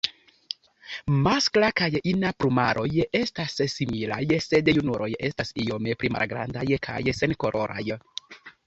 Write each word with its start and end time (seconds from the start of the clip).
Maskla 1.27 1.69
kaj 1.81 1.89
ina 2.13 2.31
plumaroj 2.39 2.87
estas 3.21 3.59
similaj, 3.75 4.21
sed 4.49 4.75
junuloj 4.77 5.11
estas 5.31 5.57
iome 5.67 5.99
pli 6.03 6.13
malgrandaj 6.19 6.69
kaj 6.89 7.01
senkoloraj. 7.23 7.91